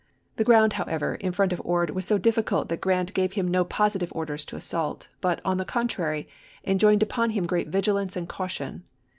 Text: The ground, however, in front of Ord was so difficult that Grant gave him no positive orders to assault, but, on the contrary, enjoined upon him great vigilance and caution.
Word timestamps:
The 0.37 0.43
ground, 0.43 0.73
however, 0.73 1.13
in 1.13 1.31
front 1.31 1.53
of 1.53 1.61
Ord 1.63 1.91
was 1.91 2.05
so 2.05 2.17
difficult 2.17 2.69
that 2.69 2.81
Grant 2.81 3.13
gave 3.13 3.33
him 3.33 3.47
no 3.47 3.63
positive 3.63 4.11
orders 4.15 4.43
to 4.45 4.55
assault, 4.55 5.09
but, 5.21 5.39
on 5.45 5.57
the 5.57 5.63
contrary, 5.63 6.27
enjoined 6.65 7.03
upon 7.03 7.29
him 7.29 7.45
great 7.45 7.67
vigilance 7.67 8.15
and 8.15 8.27
caution. 8.27 8.83